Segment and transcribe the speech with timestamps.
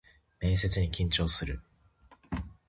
[0.39, 1.61] 面接に緊張する